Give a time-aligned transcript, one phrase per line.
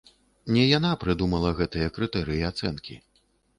[0.55, 3.01] Не яна прыдумала гэтыя крытэрыі ацэнкі.